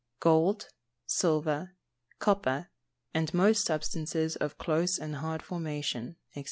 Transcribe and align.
_Gold, 0.19 0.67
silver, 1.05 1.75
copper, 2.17 2.71
and 3.13 3.31
most 3.35 3.67
substances 3.67 4.35
of 4.35 4.57
close 4.57 4.97
and 4.97 5.17
hard 5.17 5.43
formation, 5.43 6.15
&c. 6.33 6.39